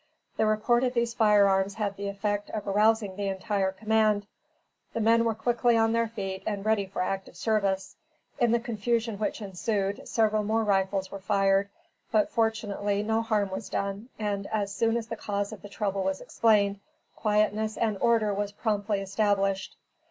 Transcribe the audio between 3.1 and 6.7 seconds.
the entire command. The men were quickly on their feet and